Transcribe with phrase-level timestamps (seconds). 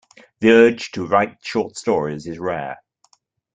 [0.39, 2.77] The urge to write short stories is rare.